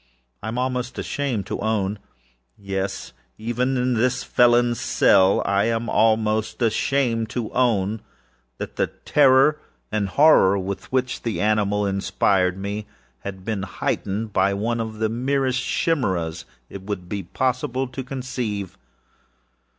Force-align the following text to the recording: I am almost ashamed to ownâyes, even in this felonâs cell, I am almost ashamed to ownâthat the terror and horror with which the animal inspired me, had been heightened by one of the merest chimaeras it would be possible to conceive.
I 0.41 0.47
am 0.47 0.57
almost 0.57 0.97
ashamed 0.97 1.45
to 1.45 1.57
ownâyes, 1.59 3.11
even 3.37 3.77
in 3.77 3.93
this 3.93 4.23
felonâs 4.23 4.77
cell, 4.77 5.43
I 5.45 5.65
am 5.65 5.89
almost 5.89 6.59
ashamed 6.63 7.29
to 7.29 7.49
ownâthat 7.49 8.01
the 8.77 8.87
terror 9.05 9.59
and 9.91 10.09
horror 10.09 10.57
with 10.57 10.91
which 10.91 11.21
the 11.21 11.39
animal 11.39 11.85
inspired 11.85 12.57
me, 12.57 12.87
had 13.19 13.45
been 13.45 13.61
heightened 13.61 14.33
by 14.33 14.55
one 14.55 14.79
of 14.79 14.97
the 14.97 15.07
merest 15.07 15.61
chimaeras 15.61 16.45
it 16.67 16.81
would 16.81 17.07
be 17.07 17.21
possible 17.21 17.85
to 17.89 18.03
conceive. 18.03 18.75